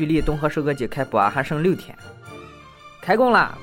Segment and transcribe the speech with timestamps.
[0.00, 1.94] 距离东河收割机开播还剩六天。
[3.02, 3.58] 开工了。